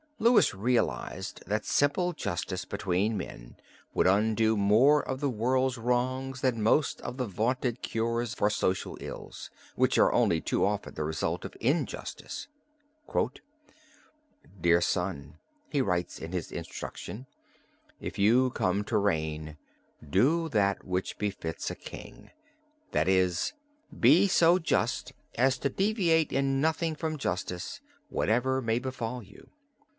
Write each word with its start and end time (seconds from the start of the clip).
Louis 0.17 0.53
realized 0.53 1.43
that 1.47 1.65
simple 1.65 2.13
justice 2.13 2.63
between 2.63 3.17
men 3.17 3.55
would 3.95 4.05
undo 4.05 4.55
more 4.55 5.01
of 5.07 5.19
the 5.19 5.29
world's 5.31 5.79
wrongs 5.79 6.41
than 6.41 6.61
most 6.61 7.01
of 7.01 7.17
the 7.17 7.25
vaunted 7.25 7.81
cures 7.81 8.35
for 8.35 8.49
social 8.51 8.97
ills, 9.01 9.49
which 9.75 9.97
are 9.97 10.13
only 10.13 10.39
too 10.39 10.63
often 10.65 10.93
the 10.93 11.03
result 11.03 11.43
of 11.43 11.57
injustice. 11.59 12.47
"Dear 14.59 14.79
son," 14.81 15.37
he 15.69 15.81
writes 15.81 16.19
in 16.19 16.33
his 16.33 16.51
Instruction, 16.51 17.25
"if 17.99 18.19
you 18.19 18.51
come 18.51 18.83
to 18.85 18.97
reign, 18.97 19.57
do 20.07 20.49
that 20.49 20.83
which 20.83 21.17
befits 21.17 21.69
a 21.71 21.75
king, 21.75 22.29
that 22.91 23.07
is, 23.07 23.53
be 23.99 24.27
so 24.27 24.57
just 24.59 25.13
as 25.35 25.57
to 25.59 25.69
deviate 25.69 26.31
in 26.31 26.61
nothing 26.61 26.95
from 26.95 27.17
justice, 27.17 27.81
whatever 28.09 28.61
may 28.61 28.77
befall 28.79 29.21
you. 29.23 29.49